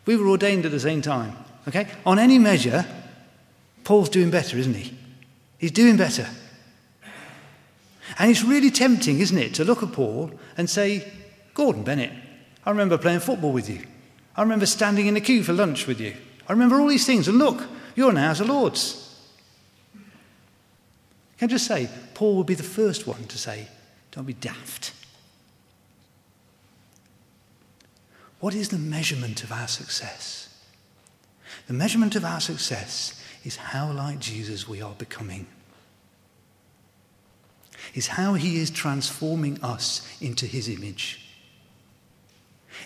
we 0.06 0.16
were 0.16 0.28
ordained 0.28 0.66
at 0.66 0.70
the 0.70 0.80
same 0.80 1.02
time, 1.02 1.36
okay? 1.66 1.88
On 2.04 2.18
any 2.18 2.38
measure, 2.38 2.84
Paul's 3.84 4.10
doing 4.10 4.30
better, 4.30 4.58
isn't 4.58 4.74
he? 4.74 4.96
He's 5.58 5.72
doing 5.72 5.96
better. 5.96 6.28
And 8.18 8.30
it's 8.30 8.42
really 8.42 8.70
tempting, 8.70 9.20
isn't 9.20 9.38
it, 9.38 9.54
to 9.54 9.64
look 9.64 9.82
at 9.82 9.92
Paul 9.92 10.32
and 10.56 10.68
say, 10.68 11.10
Gordon 11.54 11.84
Bennett, 11.84 12.12
I 12.64 12.70
remember 12.70 12.98
playing 12.98 13.20
football 13.20 13.52
with 13.52 13.68
you. 13.70 13.84
I 14.36 14.42
remember 14.42 14.66
standing 14.66 15.06
in 15.06 15.14
the 15.14 15.20
queue 15.20 15.42
for 15.42 15.52
lunch 15.52 15.86
with 15.86 16.00
you. 16.00 16.14
I 16.50 16.52
remember 16.52 16.80
all 16.80 16.88
these 16.88 17.06
things. 17.06 17.28
And 17.28 17.38
look, 17.38 17.62
you're 17.94 18.12
now 18.12 18.32
as 18.32 18.40
a 18.40 18.44
Lord's. 18.44 19.08
Can 21.38 21.46
I 21.48 21.52
just 21.52 21.64
say, 21.64 21.88
Paul 22.14 22.38
would 22.38 22.48
be 22.48 22.54
the 22.54 22.64
first 22.64 23.06
one 23.06 23.22
to 23.22 23.38
say, 23.38 23.68
don't 24.10 24.26
be 24.26 24.32
daft. 24.32 24.92
What 28.40 28.52
is 28.52 28.70
the 28.70 28.78
measurement 28.78 29.44
of 29.44 29.52
our 29.52 29.68
success? 29.68 30.48
The 31.68 31.72
measurement 31.72 32.16
of 32.16 32.24
our 32.24 32.40
success 32.40 33.22
is 33.44 33.54
how 33.54 33.92
like 33.92 34.18
Jesus 34.18 34.66
we 34.66 34.82
are 34.82 34.94
becoming. 34.94 35.46
Is 37.94 38.08
how 38.08 38.34
he 38.34 38.60
is 38.60 38.72
transforming 38.72 39.62
us 39.62 40.04
into 40.20 40.46
his 40.46 40.68
image. 40.68 41.24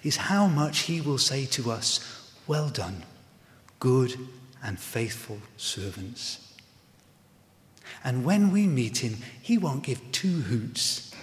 Is 0.02 0.16
how 0.18 0.48
much 0.48 0.80
he 0.80 1.00
will 1.00 1.16
say 1.16 1.46
to 1.46 1.70
us, 1.70 2.30
Well 2.46 2.68
done, 2.68 3.04
good 3.84 4.18
and 4.62 4.80
faithful 4.80 5.38
servants. 5.58 6.54
And 8.02 8.24
when 8.24 8.50
we 8.50 8.66
meet 8.66 9.04
him, 9.04 9.18
he 9.42 9.58
won't 9.58 9.82
give 9.82 10.00
two 10.10 10.40
hoots 10.40 11.14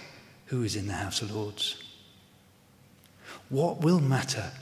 who 0.46 0.62
is 0.62 0.76
in 0.76 0.86
the 0.86 0.92
House 0.92 1.22
of 1.22 1.34
Lords. 1.34 1.82
What 3.48 3.80
will 3.80 3.98
matter 3.98 4.52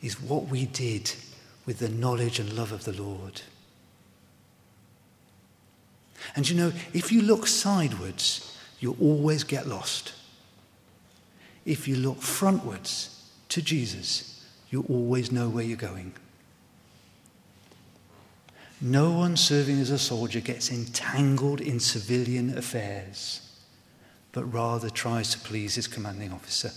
is 0.00 0.22
what 0.22 0.46
we 0.46 0.66
did 0.66 1.12
with 1.66 1.80
the 1.80 1.88
knowledge 1.88 2.38
and 2.38 2.52
love 2.52 2.70
of 2.70 2.84
the 2.84 2.92
Lord. 2.92 3.42
And 6.36 6.48
you 6.48 6.56
know, 6.56 6.72
if 6.92 7.10
you 7.10 7.22
look 7.22 7.48
sidewards, 7.48 8.56
you'll 8.78 9.00
always 9.00 9.42
get 9.42 9.66
lost. 9.66 10.12
If 11.64 11.88
you 11.88 11.96
look 11.96 12.20
frontwards 12.20 13.18
to 13.48 13.60
Jesus, 13.60 14.46
you'll 14.70 14.86
always 14.86 15.32
know 15.32 15.48
where 15.48 15.64
you're 15.64 15.76
going. 15.76 16.14
No 18.84 19.12
one 19.12 19.36
serving 19.36 19.78
as 19.78 19.90
a 19.90 19.98
soldier 19.98 20.40
gets 20.40 20.72
entangled 20.72 21.60
in 21.60 21.78
civilian 21.78 22.58
affairs, 22.58 23.40
but 24.32 24.44
rather 24.52 24.90
tries 24.90 25.30
to 25.30 25.38
please 25.38 25.76
his 25.76 25.86
commanding 25.86 26.32
officer. 26.32 26.72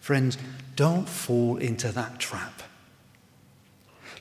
Friends, 0.00 0.36
don't 0.74 1.08
fall 1.08 1.58
into 1.58 1.92
that 1.92 2.18
trap. 2.18 2.60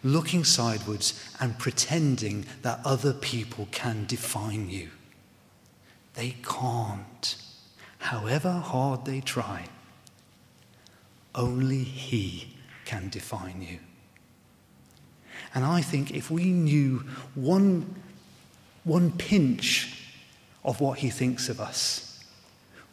Looking 0.03 0.43
sidewards 0.43 1.19
and 1.39 1.57
pretending 1.57 2.45
that 2.61 2.81
other 2.85 3.13
people 3.13 3.67
can 3.71 4.05
define 4.05 4.69
you. 4.69 4.91
They 6.13 6.35
can't, 6.43 7.35
however 7.97 8.51
hard 8.51 9.05
they 9.05 9.21
try. 9.21 9.65
Only 11.33 11.83
He 11.83 12.57
can 12.85 13.09
define 13.09 13.63
you. 13.63 13.79
And 15.55 15.65
I 15.65 15.81
think 15.81 16.11
if 16.11 16.29
we 16.29 16.45
knew 16.45 17.03
one, 17.33 17.95
one 18.83 19.11
pinch 19.13 20.03
of 20.63 20.81
what 20.81 20.99
He 20.99 21.09
thinks 21.09 21.49
of 21.49 21.59
us, 21.59 22.23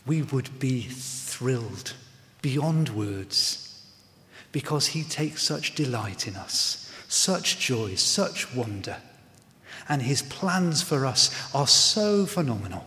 we 0.07 0.23
would 0.23 0.59
be 0.59 0.83
thrilled 0.83 1.95
beyond 2.41 2.91
words 2.91 3.63
because 4.51 4.89
he 4.89 5.03
takes 5.03 5.43
such 5.43 5.75
delight 5.75 6.27
in 6.27 6.37
us, 6.37 6.93
such 7.09 7.59
joy, 7.59 7.95
such 7.95 8.55
wonder. 8.55 8.97
And 9.89 10.03
his 10.03 10.23
plans 10.23 10.83
for 10.83 11.07
us 11.07 11.55
are 11.55 11.67
so 11.67 12.27
phenomenal. 12.27 12.87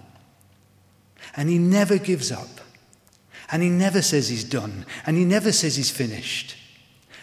And 1.35 1.49
he 1.49 1.57
never 1.57 1.97
gives 1.97 2.31
up. 2.31 2.61
And 3.51 3.61
he 3.61 3.69
never 3.69 4.01
says 4.01 4.29
he's 4.29 4.43
done. 4.43 4.85
And 5.05 5.17
he 5.17 5.25
never 5.25 5.51
says 5.51 5.75
he's 5.75 5.91
finished. 5.91 6.55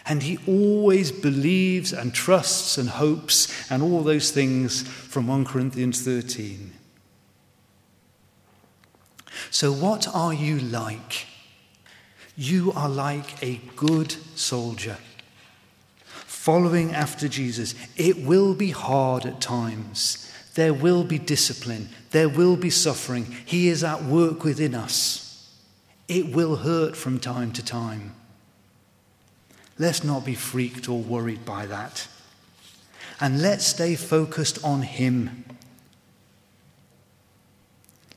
And 0.05 0.23
he 0.23 0.37
always 0.47 1.11
believes 1.11 1.93
and 1.93 2.13
trusts 2.13 2.77
and 2.77 2.89
hopes 2.89 3.71
and 3.71 3.81
all 3.81 4.03
those 4.03 4.31
things 4.31 4.81
from 4.83 5.27
1 5.27 5.45
Corinthians 5.45 6.01
13. 6.01 6.73
So, 9.49 9.71
what 9.71 10.07
are 10.13 10.33
you 10.33 10.59
like? 10.59 11.27
You 12.35 12.71
are 12.73 12.89
like 12.89 13.41
a 13.43 13.61
good 13.75 14.11
soldier 14.35 14.97
following 16.43 16.93
after 16.93 17.29
Jesus. 17.29 17.73
It 17.95 18.17
will 18.17 18.53
be 18.53 18.71
hard 18.71 19.25
at 19.25 19.39
times. 19.39 20.29
There 20.55 20.73
will 20.73 21.05
be 21.05 21.17
discipline. 21.17 21.87
There 22.11 22.27
will 22.27 22.57
be 22.57 22.69
suffering. 22.69 23.25
He 23.45 23.69
is 23.69 23.81
at 23.81 24.03
work 24.03 24.43
within 24.43 24.75
us. 24.75 25.49
It 26.09 26.35
will 26.35 26.57
hurt 26.57 26.97
from 26.97 27.19
time 27.19 27.53
to 27.53 27.63
time. 27.63 28.13
Let's 29.79 30.03
not 30.03 30.25
be 30.25 30.35
freaked 30.35 30.87
or 30.87 31.01
worried 31.01 31.45
by 31.45 31.65
that. 31.65 32.07
And 33.19 33.41
let's 33.41 33.65
stay 33.65 33.95
focused 33.95 34.63
on 34.63 34.81
Him. 34.81 35.45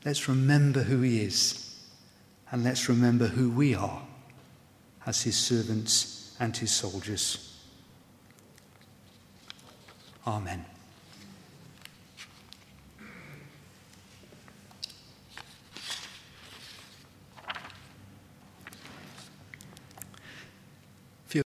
Let's 0.05 0.27
remember 0.27 0.83
who 0.83 1.01
He 1.01 1.21
is. 1.21 1.67
And 2.51 2.63
let's 2.63 2.87
remember 2.87 3.27
who 3.27 3.49
we 3.49 3.75
are 3.75 4.01
as 5.05 5.23
his 5.23 5.37
servants 5.37 6.35
and 6.39 6.55
his 6.55 6.71
soldiers. 6.71 7.57
Amen. 10.25 10.65